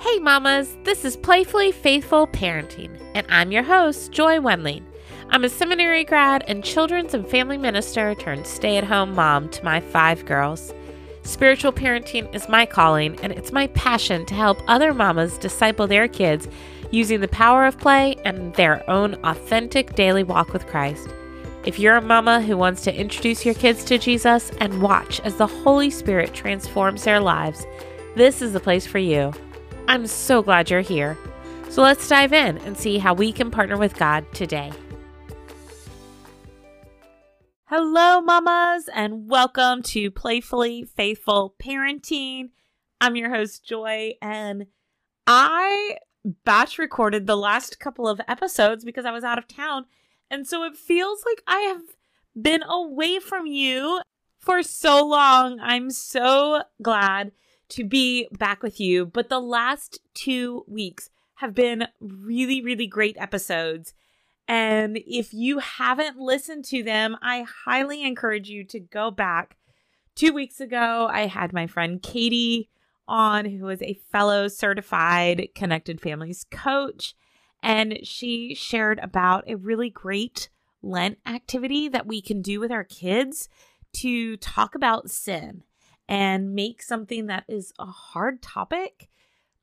[0.00, 4.86] Hey, mamas, this is Playfully Faithful Parenting, and I'm your host, Joy Wendling.
[5.28, 9.62] I'm a seminary grad and children's and family minister turned stay at home mom to
[9.62, 10.72] my five girls.
[11.22, 16.08] Spiritual parenting is my calling, and it's my passion to help other mamas disciple their
[16.08, 16.48] kids
[16.90, 21.08] using the power of play and their own authentic daily walk with Christ.
[21.66, 25.36] If you're a mama who wants to introduce your kids to Jesus and watch as
[25.36, 27.66] the Holy Spirit transforms their lives,
[28.16, 29.34] this is the place for you.
[29.90, 31.18] I'm so glad you're here.
[31.68, 34.70] So let's dive in and see how we can partner with God today.
[37.64, 42.50] Hello, mamas, and welcome to Playfully Faithful Parenting.
[43.00, 44.66] I'm your host, Joy, and
[45.26, 45.96] I
[46.44, 49.86] batch recorded the last couple of episodes because I was out of town.
[50.30, 51.82] And so it feels like I have
[52.40, 54.02] been away from you
[54.38, 55.58] for so long.
[55.58, 57.32] I'm so glad
[57.70, 59.06] to be back with you.
[59.06, 63.94] But the last two weeks have been really, really great episodes.
[64.46, 69.56] And if you haven't listened to them, I highly encourage you to go back.
[70.14, 72.68] Two weeks ago, I had my friend Katie
[73.06, 77.14] on, who is a fellow certified connected families coach.
[77.62, 80.48] And she shared about a really great
[80.82, 83.48] Lent activity that we can do with our kids
[83.92, 85.62] to talk about sin
[86.10, 89.08] and make something that is a hard topic,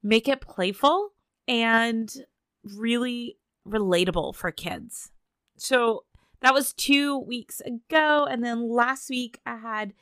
[0.01, 1.09] make it playful
[1.45, 2.25] and
[2.63, 5.11] really relatable for kids.
[5.57, 6.05] So
[6.39, 8.25] that was two weeks ago.
[8.29, 9.93] And then last week I had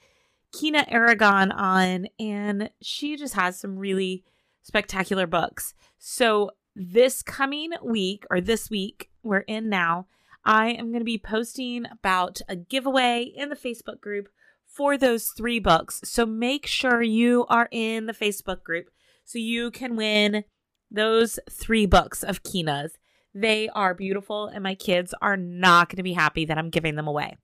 [0.54, 4.23] Kina Aragon on, and she just has some really
[4.62, 5.73] spectacular books.
[5.98, 10.06] So this coming week, or this week we're in now,
[10.46, 14.30] I am going to be posting about a giveaway in the Facebook group
[14.76, 16.02] for those three books.
[16.04, 18.90] So make sure you are in the Facebook group
[19.23, 20.44] so you can win
[20.92, 22.98] those three books of Kina's.
[23.34, 26.95] They are beautiful, and my kids are not going to be happy that I'm giving
[26.95, 27.38] them away.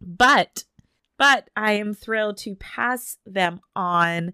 [0.00, 0.64] But,
[1.18, 4.32] but I am thrilled to pass them on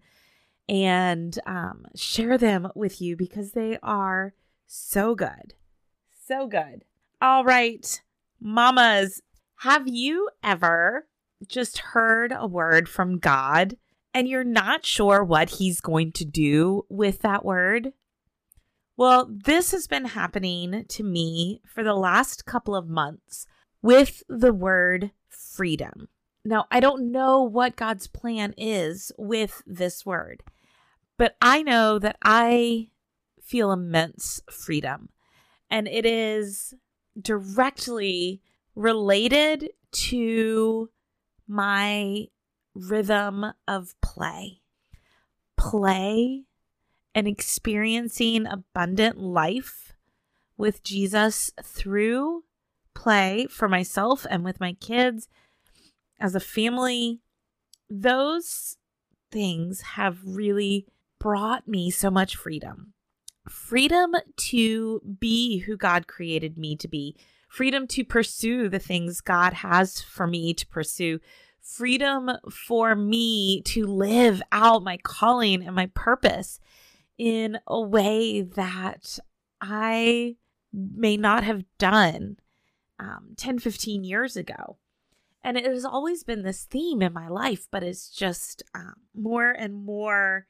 [0.69, 4.34] and um, share them with you because they are
[4.67, 5.55] so good.
[6.27, 6.84] So good.
[7.21, 8.01] All right,
[8.41, 9.23] mamas,
[9.59, 11.07] have you ever
[11.49, 13.77] just heard a word from God
[14.12, 17.93] and you're not sure what he's going to do with that word?
[18.97, 23.47] Well, this has been happening to me for the last couple of months
[23.83, 26.09] with the word freedom.
[26.45, 30.43] Now, I don't know what God's plan is with this word,
[31.16, 32.91] but I know that I
[33.43, 35.09] feel immense freedom,
[35.71, 36.75] and it is
[37.21, 38.43] directly
[38.75, 40.91] related to
[41.47, 42.27] my
[42.75, 44.60] rhythm of play.
[45.56, 46.44] Play
[47.15, 49.93] and experiencing abundant life
[50.56, 52.44] with Jesus through
[52.94, 55.28] play for myself and with my kids
[56.21, 57.21] as a family,
[57.91, 58.77] those
[59.31, 60.87] things have really
[61.19, 62.93] brought me so much freedom.
[63.49, 67.16] Freedom to be who God created me to be,
[67.54, 71.20] freedom to pursue the things God has for me to pursue,
[71.60, 76.59] freedom for me to live out my calling and my purpose
[77.16, 79.20] in a way that
[79.60, 80.34] I
[80.72, 82.38] may not have done
[82.98, 84.78] um, 10, 15 years ago.
[85.44, 89.53] And it has always been this theme in my life, but it's just um, more
[89.53, 90.48] and more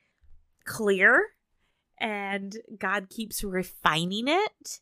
[0.64, 1.32] clear.
[2.00, 4.80] And God keeps refining it.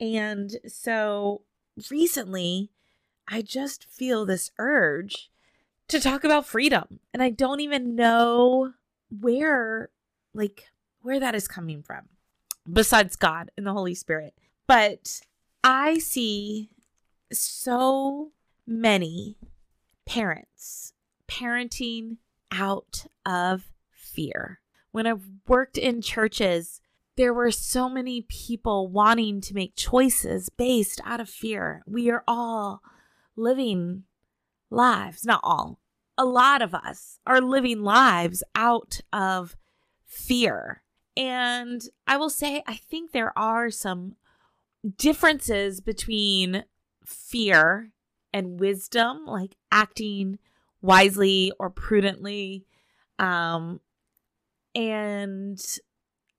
[0.00, 1.42] And so
[1.88, 2.70] recently,
[3.28, 5.30] I just feel this urge
[5.88, 6.98] to talk about freedom.
[7.14, 8.72] And I don't even know
[9.20, 9.90] where,
[10.34, 10.66] like,
[11.02, 12.08] where that is coming from,
[12.70, 14.34] besides God and the Holy Spirit.
[14.66, 15.20] But
[15.62, 16.70] I see
[17.32, 18.32] so
[18.66, 19.36] many
[20.06, 20.92] parents
[21.28, 22.16] parenting
[22.50, 24.60] out of fear.
[24.90, 26.80] When I've worked in churches,
[27.20, 31.82] there were so many people wanting to make choices based out of fear.
[31.86, 32.80] We are all
[33.36, 34.04] living
[34.70, 35.78] lives, not all,
[36.16, 39.54] a lot of us are living lives out of
[40.06, 40.82] fear.
[41.14, 44.16] And I will say, I think there are some
[44.96, 46.64] differences between
[47.04, 47.92] fear
[48.32, 50.38] and wisdom, like acting
[50.80, 52.64] wisely or prudently.
[53.18, 53.80] Um,
[54.74, 55.62] and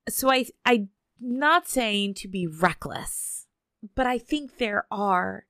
[0.09, 0.89] so I, I'm
[1.19, 3.47] not saying to be reckless,
[3.95, 5.45] but I think there are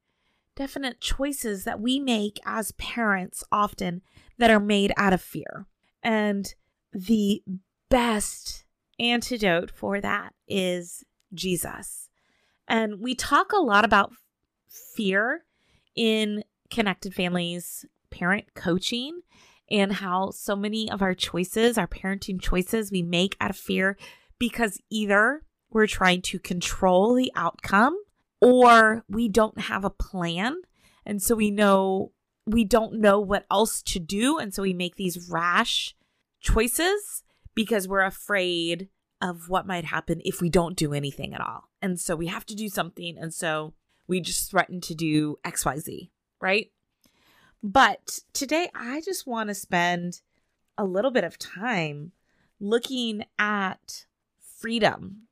[0.56, 4.02] definite choices that we make as parents often
[4.38, 5.66] that are made out of fear.
[6.04, 6.54] And
[6.92, 7.44] the
[7.90, 8.66] best
[9.00, 11.04] antidote for that is
[11.34, 12.10] Jesus.
[12.68, 14.14] And we talk a lot about
[14.96, 15.44] fear
[15.96, 19.22] in connected families parent coaching
[19.70, 23.98] and how so many of our choices, our parenting choices, we make out of fear
[24.42, 27.96] because either we're trying to control the outcome
[28.42, 30.56] or we don't have a plan.
[31.06, 32.12] And so we know
[32.48, 34.40] we don't know what else to do.
[34.40, 35.96] And so we make these rash
[36.40, 37.22] choices
[37.54, 38.90] because we're afraid
[39.22, 41.70] of what might happen if we don't do anything at all.
[41.80, 43.20] And so we have to do something.
[43.20, 43.76] And so
[44.08, 46.10] we just threaten to do XYZ,
[46.42, 46.72] right?
[47.62, 50.22] But today I just want to spend
[50.80, 52.14] a little bit of time
[52.60, 54.08] looking at
[54.62, 55.24] freedom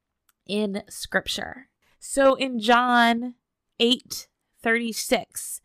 [0.47, 1.69] in scripture.
[1.99, 3.35] So in John
[3.79, 4.27] 8
[4.61, 5.61] 36,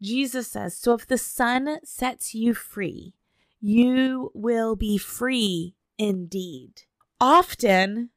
[0.00, 3.14] Jesus says, So if the Son sets you free,
[3.60, 6.82] you will be free indeed.
[7.20, 8.10] Often,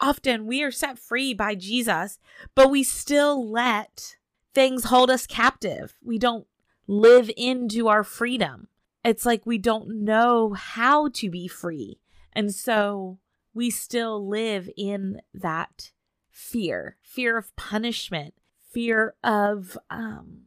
[0.00, 2.18] often we are set free by Jesus,
[2.54, 4.16] but we still let
[4.54, 5.96] things hold us captive.
[6.02, 6.46] We don't
[6.86, 8.68] live into our freedom.
[9.04, 11.98] It's like we don't know how to be free.
[12.32, 13.18] And so
[13.54, 15.92] we still live in that
[16.30, 18.34] fear fear of punishment,
[18.72, 20.42] fear of um,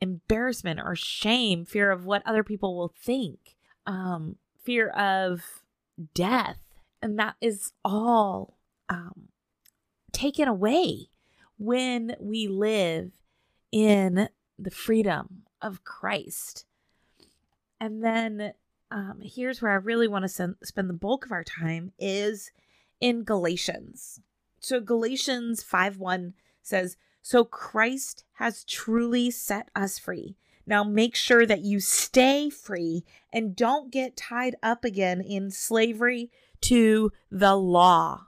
[0.00, 5.62] embarrassment or shame, fear of what other people will think, um, fear of
[6.12, 6.58] death.
[7.00, 8.58] And that is all
[8.88, 9.28] um,
[10.12, 11.08] taken away
[11.56, 13.12] when we live
[13.70, 14.28] in
[14.58, 16.64] the freedom of Christ.
[17.80, 18.54] And then
[18.90, 22.50] um, here's where I really want to spend the bulk of our time is
[23.00, 24.20] in Galatians.
[24.60, 30.36] So Galatians 5 1 says, So Christ has truly set us free.
[30.66, 36.30] Now make sure that you stay free and don't get tied up again in slavery
[36.62, 38.26] to the law.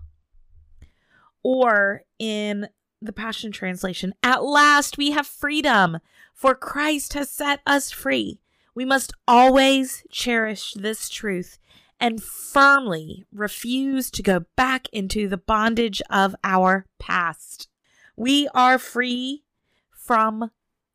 [1.43, 2.69] Or in
[3.01, 5.99] the Passion Translation, at last we have freedom,
[6.33, 8.41] for Christ has set us free.
[8.75, 11.59] We must always cherish this truth
[12.01, 17.69] and firmly refuse to go back into the bondage of our past.
[18.17, 19.45] We are free
[19.91, 20.51] from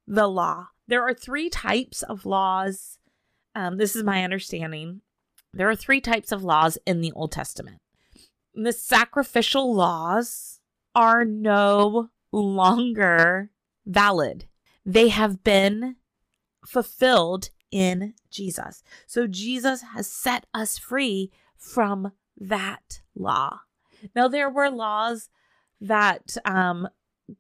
[0.08, 0.68] the law.
[0.88, 2.98] There are three types of laws.
[3.56, 5.02] Um, this is my understanding.
[5.54, 7.78] There are three types of laws in the Old Testament.
[8.54, 10.60] The sacrificial laws
[10.96, 13.52] are no longer
[13.86, 14.46] valid,
[14.86, 15.96] they have been
[16.66, 18.84] fulfilled in Jesus.
[19.06, 23.62] So Jesus has set us free from that law.
[24.16, 25.30] Now, there were laws
[25.82, 26.88] that um,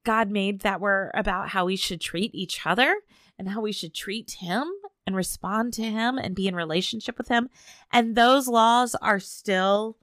[0.03, 2.97] God made that were about how we should treat each other
[3.37, 4.69] and how we should treat Him
[5.05, 7.49] and respond to Him and be in relationship with Him.
[7.91, 9.97] And those laws are still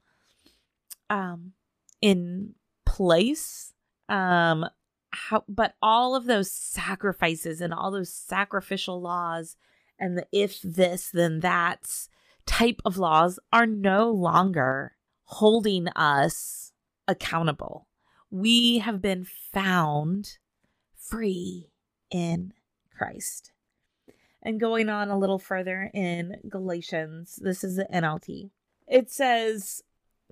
[1.09, 1.53] um,
[2.01, 2.55] in
[2.85, 3.73] place.
[4.09, 4.65] Um,
[5.11, 9.55] how, but all of those sacrifices and all those sacrificial laws
[9.99, 12.09] and the if this then that's
[12.45, 14.95] type of laws are no longer
[15.25, 16.71] holding us
[17.07, 17.87] accountable.
[18.29, 20.37] We have been found
[20.97, 21.69] free
[22.11, 22.53] in
[22.95, 23.51] Christ.
[24.41, 28.51] And going on a little further in Galatians, this is the NLT.
[28.87, 29.81] It says,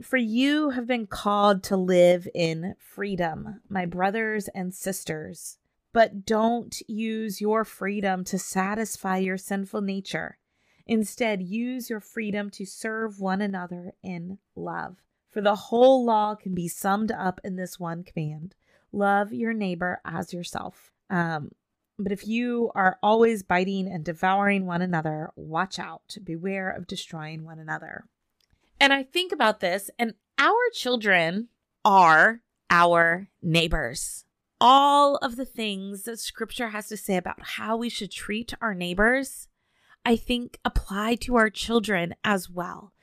[0.02, 5.58] For you have been called to live in freedom, my brothers and sisters
[5.94, 10.38] but don't use your freedom to satisfy your sinful nature.
[10.86, 14.98] Instead, use your freedom to serve one another in love.
[15.30, 18.56] For the whole law can be summed up in this one command
[18.92, 20.92] love your neighbor as yourself.
[21.10, 21.52] Um,
[21.98, 26.16] but if you are always biting and devouring one another, watch out.
[26.24, 28.06] Beware of destroying one another.
[28.80, 31.48] And I think about this, and our children
[31.84, 34.26] are our neighbors
[34.66, 38.74] all of the things that scripture has to say about how we should treat our
[38.74, 39.50] neighbors,
[40.06, 42.94] I think apply to our children as well.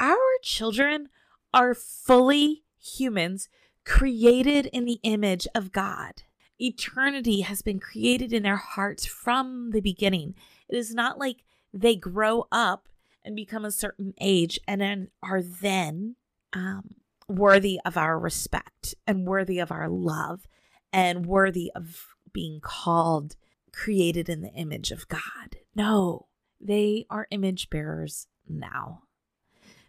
[0.00, 1.10] Our children
[1.54, 3.48] are fully humans
[3.84, 6.24] created in the image of God.
[6.58, 10.34] Eternity has been created in their hearts from the beginning.
[10.68, 12.88] It is not like they grow up
[13.24, 16.16] and become a certain age and then are then
[16.52, 16.96] um,
[17.28, 20.48] worthy of our respect and worthy of our love
[20.94, 23.34] and worthy of being called
[23.72, 25.56] created in the image of God.
[25.74, 26.28] No,
[26.60, 29.02] they are image bearers now.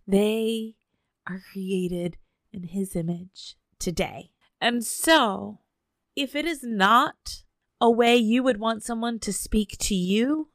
[0.07, 0.74] They
[1.27, 2.17] are created
[2.51, 4.31] in his image today.
[4.59, 5.59] And so,
[6.15, 7.43] if it is not
[7.79, 10.50] a way you would want someone to speak to you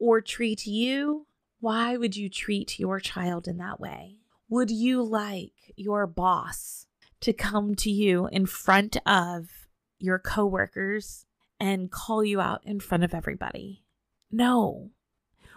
[0.00, 1.26] or treat you,
[1.60, 4.16] why would you treat your child in that way?
[4.48, 6.86] Would you like your boss
[7.20, 9.61] to come to you in front of
[10.02, 11.24] your coworkers
[11.60, 13.84] and call you out in front of everybody?
[14.30, 14.90] No.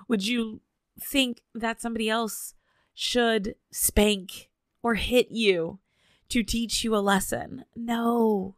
[0.07, 0.61] Would you
[1.01, 2.53] think that somebody else
[2.93, 4.49] should spank
[4.83, 5.79] or hit you
[6.29, 7.65] to teach you a lesson?
[7.75, 8.55] No.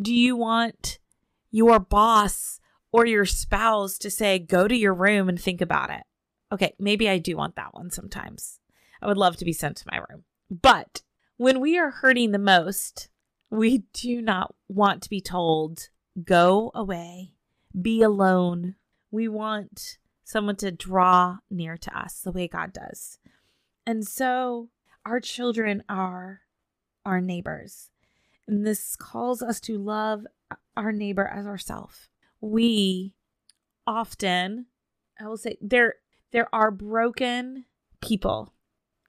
[0.00, 0.98] Do you want
[1.50, 2.60] your boss
[2.92, 6.02] or your spouse to say, go to your room and think about it?
[6.52, 8.60] Okay, maybe I do want that one sometimes.
[9.00, 10.24] I would love to be sent to my room.
[10.50, 11.02] But
[11.36, 13.08] when we are hurting the most,
[13.54, 15.88] we do not want to be told,
[16.24, 17.32] go away,
[17.80, 18.74] be alone.
[19.10, 23.18] We want someone to draw near to us the way God does.
[23.86, 24.70] And so
[25.06, 26.40] our children are
[27.04, 27.90] our neighbors.
[28.48, 30.26] And this calls us to love
[30.76, 32.08] our neighbor as ourselves.
[32.40, 33.14] We
[33.86, 34.66] often,
[35.20, 35.94] I will say, there
[36.32, 37.66] there are broken
[38.00, 38.52] people,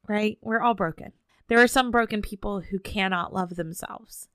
[0.07, 0.37] right?
[0.41, 1.13] We're all broken.
[1.47, 4.29] There are some broken people who cannot love themselves.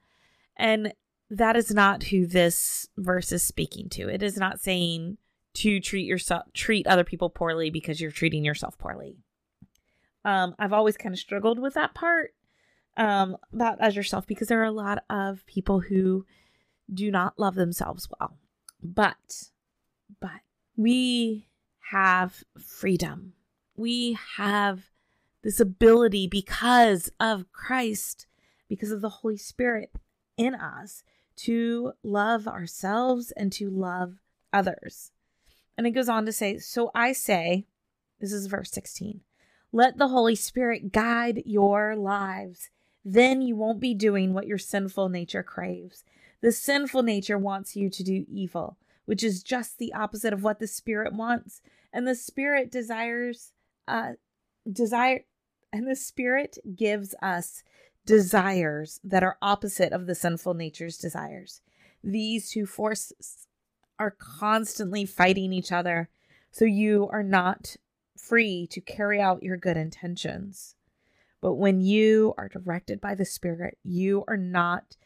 [0.61, 0.93] And
[1.31, 4.09] that is not who this verse is speaking to.
[4.09, 5.17] It is not saying
[5.55, 9.17] to treat yourself treat other people poorly because you're treating yourself poorly.
[10.23, 12.35] Um, I've always kind of struggled with that part
[12.99, 16.27] um, about as yourself because there are a lot of people who
[16.93, 18.37] do not love themselves well.
[18.83, 19.45] But,
[20.21, 20.43] but
[20.77, 21.49] we
[21.91, 23.33] have freedom.
[23.77, 24.91] We have
[25.43, 28.27] this ability because of Christ,
[28.69, 29.91] because of the Holy Spirit
[30.41, 31.05] in us
[31.37, 34.15] to love ourselves and to love
[34.55, 35.13] others.
[35.77, 37.67] And it goes on to say, So I say,
[38.21, 39.21] this is verse 16,
[39.71, 42.71] let the Holy Spirit guide your lives.
[43.05, 46.05] Then you won't be doing what your sinful nature craves.
[46.41, 50.59] The sinful nature wants you to do evil, which is just the opposite of what
[50.59, 51.61] the Spirit wants.
[51.93, 53.53] And the Spirit desires,
[53.87, 54.13] uh,
[54.71, 55.25] desire,
[55.71, 57.63] and the Spirit gives us
[58.07, 61.61] desires that are opposite of the sinful nature's desires.
[62.03, 63.47] These two forces
[63.99, 66.09] are constantly fighting each other,
[66.51, 67.77] so you are not
[68.17, 70.75] free to carry out your good intentions.
[71.41, 74.97] But when you are directed by the Spirit, you are not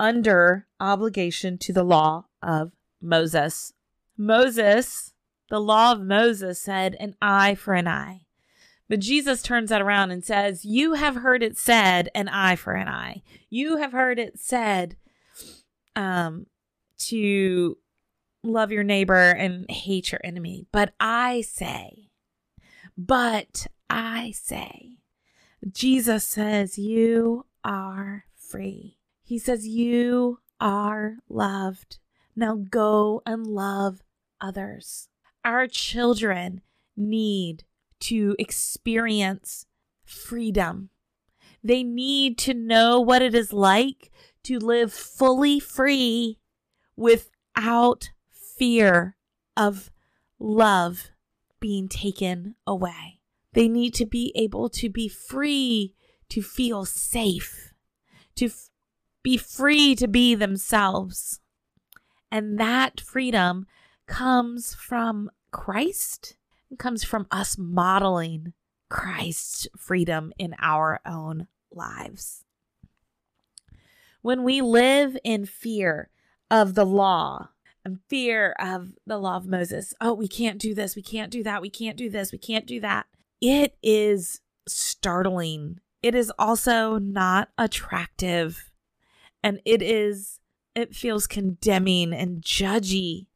[0.00, 3.72] under obligation to the law of Moses.
[4.16, 5.12] Moses,
[5.50, 8.26] the law of Moses said, an eye for an eye
[8.88, 12.72] but Jesus turns that around and says, You have heard it said, an eye for
[12.72, 13.22] an eye.
[13.50, 14.96] You have heard it said
[15.94, 16.46] um,
[16.98, 17.76] to
[18.42, 20.66] love your neighbor and hate your enemy.
[20.72, 22.10] But I say,
[22.96, 24.92] but I say,
[25.70, 28.98] Jesus says, You are free.
[29.22, 31.98] He says, You are loved.
[32.34, 34.02] Now go and love
[34.40, 35.08] others.
[35.44, 36.62] Our children
[36.96, 37.64] need
[38.00, 39.66] to experience
[40.04, 40.90] freedom.
[41.62, 44.10] They need to know what it is like
[44.44, 46.38] to live fully free
[46.96, 49.16] without fear
[49.56, 49.90] of
[50.38, 51.10] love
[51.60, 53.20] being taken away.
[53.52, 55.94] They need to be able to be free
[56.28, 57.74] to feel safe,
[58.36, 58.70] to f-
[59.22, 61.40] be free to be themselves.
[62.30, 63.66] And that freedom
[64.06, 66.37] comes from Christ
[66.76, 68.52] comes from us modeling
[68.90, 72.44] Christ's freedom in our own lives.
[74.22, 76.10] When we live in fear
[76.50, 77.50] of the law
[77.84, 81.42] and fear of the law of Moses, oh, we can't do this, we can't do
[81.44, 83.06] that, we can't do this, we can't do that,
[83.40, 85.80] it is startling.
[86.02, 88.70] It is also not attractive.
[89.42, 90.40] And it is,
[90.74, 93.26] it feels condemning and judgy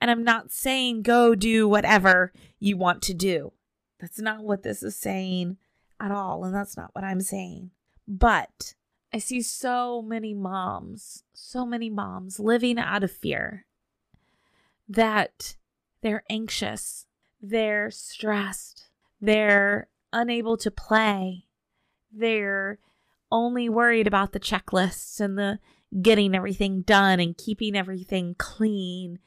[0.00, 3.52] and I'm not saying go do whatever you want to do.
[4.00, 5.58] That's not what this is saying
[6.00, 6.44] at all.
[6.44, 7.70] And that's not what I'm saying.
[8.08, 8.74] But
[9.12, 13.66] I see so many moms, so many moms living out of fear
[14.88, 15.56] that
[16.00, 17.06] they're anxious,
[17.40, 18.88] they're stressed,
[19.20, 21.44] they're unable to play,
[22.12, 22.78] they're
[23.30, 25.58] only worried about the checklists and the
[26.02, 29.18] getting everything done and keeping everything clean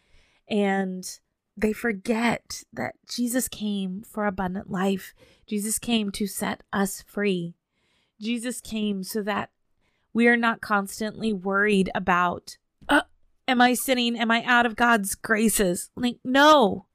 [0.49, 1.19] and
[1.55, 5.13] they forget that Jesus came for abundant life.
[5.45, 7.53] Jesus came to set us free.
[8.19, 9.51] Jesus came so that
[10.13, 12.57] we are not constantly worried about,
[12.87, 13.01] uh,
[13.47, 14.17] am I sinning?
[14.17, 15.91] Am I out of God's graces?
[15.95, 16.85] Like, no,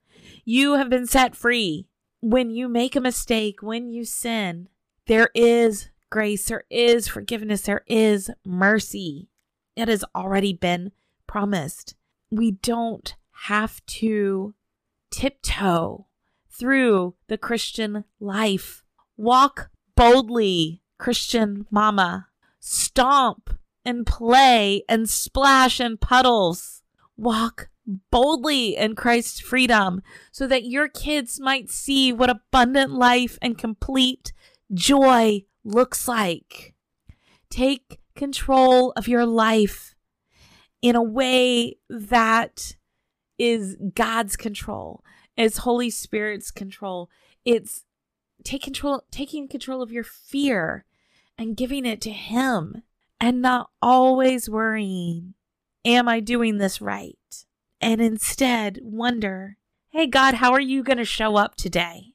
[0.45, 1.87] you have been set free.
[2.21, 4.69] When you make a mistake, when you sin,
[5.07, 9.28] there is grace, there is forgiveness, there is mercy.
[9.76, 10.93] It has already been
[11.26, 11.95] promised.
[12.31, 13.14] We don't
[13.47, 14.54] have to
[15.11, 16.07] tiptoe
[16.50, 18.83] through the Christian life.
[19.16, 22.28] Walk boldly, Christian mama.
[22.61, 26.83] Stomp and play and splash in puddles.
[27.16, 27.68] Walk
[28.11, 34.33] boldly in Christ's freedom so that your kids might see what abundant life and complete
[34.75, 36.75] joy looks like.
[37.50, 39.95] Take control of your life
[40.83, 42.76] in a way that
[43.38, 45.04] is God's control,
[45.37, 47.09] is Holy Spirit's control.
[47.45, 47.85] It's
[48.45, 50.85] take control taking control of your fear
[51.37, 52.83] and giving it to him
[53.21, 55.35] and not always worrying,
[55.85, 57.45] am I doing this right?
[57.80, 59.57] And instead wonder,
[59.90, 62.14] hey God, how are you going to show up today?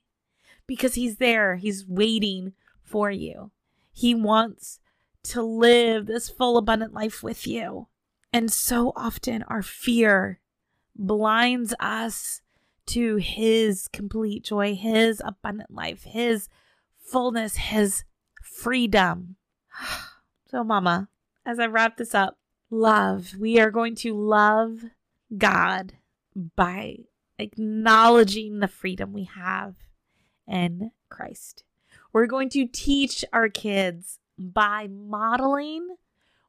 [0.67, 2.53] Because he's there, he's waiting
[2.83, 3.51] for you.
[3.91, 4.79] He wants
[5.23, 7.87] to live this full abundant life with you.
[8.31, 10.39] And so often our fear
[10.95, 12.41] blinds us
[12.87, 16.49] to his complete joy, his abundant life, his
[16.99, 18.03] fullness, his
[18.41, 19.35] freedom.
[20.45, 21.09] So, Mama,
[21.47, 22.37] as I wrap this up,
[22.69, 23.33] love.
[23.39, 24.83] We are going to love
[25.35, 25.93] God
[26.55, 26.97] by
[27.39, 29.75] acknowledging the freedom we have
[30.47, 31.63] in Christ.
[32.11, 35.95] We're going to teach our kids by modeling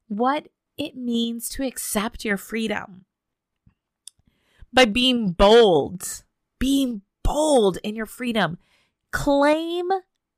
[0.08, 3.04] what it means to accept your freedom.
[4.74, 6.24] By being bold,
[6.58, 8.58] being bold in your freedom.
[9.10, 9.88] Claim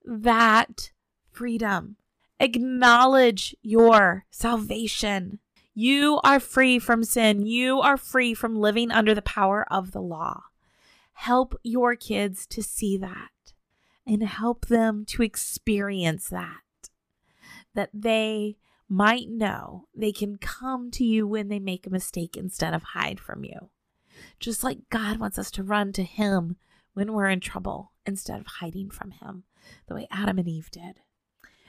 [0.05, 0.93] that
[1.31, 1.97] freedom.
[2.38, 5.40] Acknowledge your salvation.
[5.75, 7.47] You are free from sin.
[7.47, 10.45] You are free from living under the power of the law.
[11.14, 13.31] Help your kids to see that
[14.07, 16.61] and help them to experience that.
[17.75, 18.57] That they
[18.88, 23.19] might know they can come to you when they make a mistake instead of hide
[23.19, 23.71] from you.
[24.40, 26.56] Just like God wants us to run to Him
[26.94, 29.44] when we're in trouble instead of hiding from Him,
[29.87, 31.00] the way Adam and Eve did.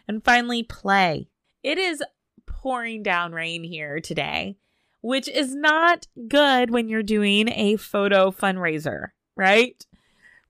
[0.07, 1.29] And finally, play.
[1.63, 2.03] It is
[2.45, 4.57] pouring down rain here today,
[5.01, 9.85] which is not good when you're doing a photo fundraiser, right?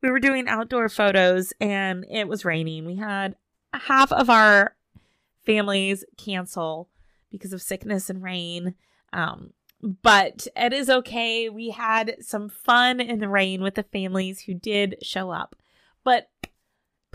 [0.02, 2.86] We were doing outdoor photos and it was raining.
[2.86, 3.36] We had
[3.74, 4.76] half of our
[5.46, 6.90] families cancel
[7.32, 8.76] because of sickness and rain.
[9.12, 11.50] Um, but it is okay.
[11.50, 15.56] We had some fun in the rain with the families who did show up.
[16.04, 16.30] But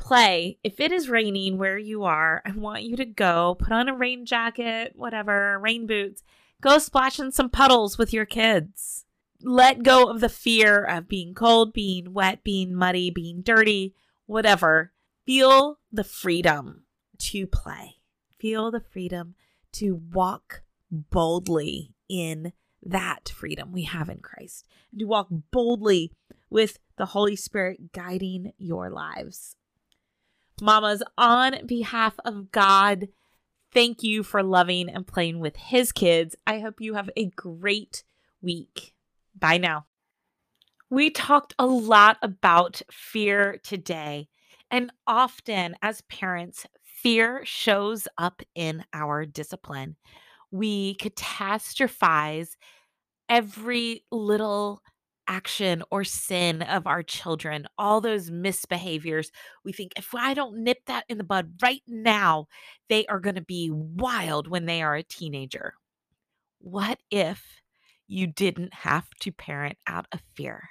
[0.03, 0.59] play.
[0.65, 3.95] If it is raining where you are, I want you to go put on a
[3.95, 6.23] rain jacket, whatever, rain boots,
[6.61, 9.05] go splash in some puddles with your kids.
[9.43, 13.95] Let go of the fear of being cold, being wet, being muddy, being dirty,
[14.27, 14.93] whatever.
[15.25, 16.83] Feel the freedom
[17.19, 17.97] to play.
[18.39, 19.37] Feel the freedom
[19.73, 26.13] to walk boldly in that freedom we have in Christ and to walk boldly
[26.51, 29.57] with the Holy Spirit guiding your lives.
[30.61, 33.09] Mamas, on behalf of God,
[33.73, 36.37] thank you for loving and playing with His kids.
[36.47, 38.05] I hope you have a great
[38.43, 38.93] week.
[39.35, 39.87] Bye now.
[40.91, 44.29] We talked a lot about fear today,
[44.71, 49.97] and often as parents, fear shows up in our discipline.
[50.53, 52.51] We catastrophize
[53.29, 54.83] every little
[55.29, 59.31] action or sin of our children, all those misbehaviors.
[59.65, 62.47] We think if I don't nip that in the bud right now,
[62.89, 65.75] they are going to be wild when they are a teenager.
[66.61, 67.63] What if
[68.07, 70.71] you didn't have to parent out of fear?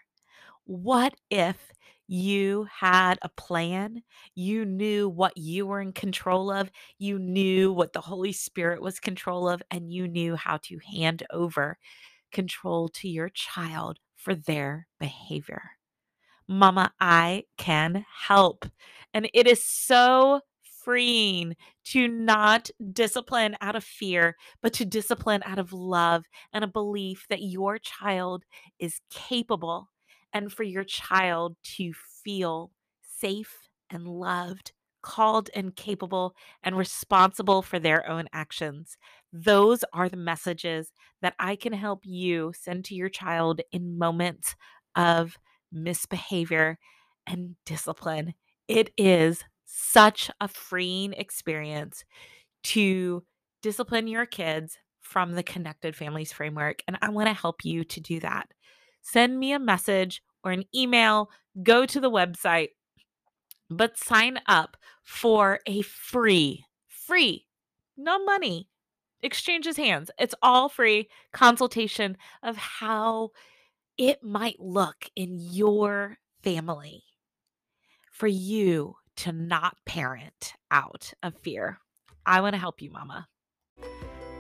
[0.66, 1.72] What if
[2.08, 4.04] you had a plan?
[4.36, 6.72] You knew what you were in control of.
[6.98, 11.24] You knew what the Holy Spirit was control of, and you knew how to hand
[11.32, 11.78] over
[12.32, 15.72] control to your child for their behavior.
[16.48, 18.66] Mama, I can help.
[19.14, 20.42] And it is so
[20.84, 26.68] freeing to not discipline out of fear, but to discipline out of love and a
[26.68, 28.44] belief that your child
[28.80, 29.90] is capable
[30.34, 37.80] and for your child to feel safe and loved, called and capable and responsible for
[37.80, 38.98] their own actions.
[39.34, 40.92] Those are the messages
[41.22, 44.56] that I can help you send to your child in moments
[44.96, 45.38] of
[45.72, 46.78] misbehavior
[47.26, 48.34] and discipline.
[48.68, 52.04] It is such a freeing experience
[52.64, 53.24] to
[53.62, 56.84] discipline your kids from the Connected Families Framework.
[56.88, 58.50] And I want to help you to do that.
[59.02, 61.30] Send me a message or an email,
[61.64, 62.70] go to the website,
[63.70, 67.46] but sign up for a free, free,
[67.98, 68.68] no money,
[69.22, 70.12] exchanges hands.
[70.20, 73.32] It's all free consultation of how
[73.98, 77.04] it might look in your family
[78.12, 81.80] for you to not parent out of fear.
[82.26, 83.28] I want to help you, Mama.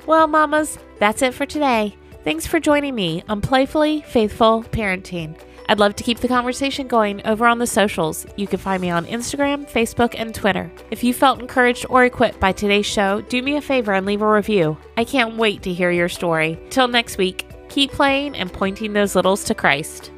[0.08, 1.95] Well, Mamas, that's it for today.
[2.24, 5.36] Thanks for joining me on Playfully Faithful Parenting.
[5.68, 8.28] I'd love to keep the conversation going over on the socials.
[8.36, 10.72] You can find me on Instagram, Facebook, and Twitter.
[10.92, 14.22] If you felt encouraged or equipped by today's show, do me a favor and leave
[14.22, 14.78] a review.
[14.98, 16.60] I can't wait to hear your story.
[16.70, 20.12] Till next week, keep playing and pointing those littles to Christ.